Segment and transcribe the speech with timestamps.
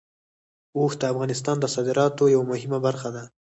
[0.77, 3.23] اوښ د افغانستان د صادراتو یوه مهمه برخه ده.